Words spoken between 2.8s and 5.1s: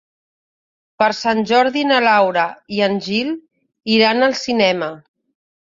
en Gil iran al cinema.